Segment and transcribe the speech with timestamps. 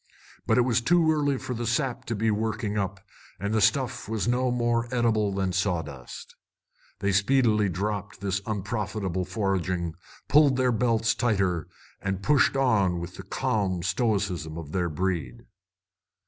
[0.47, 3.01] But it was too early for the sap to be working up,
[3.39, 6.35] and the stuff was no more eatable than sawdust.
[7.01, 9.93] They speedily dropped this unprofitable foraging,
[10.27, 11.67] pulled their belts tighter,
[12.01, 15.45] and pushed on with the calm stoicism of their breed.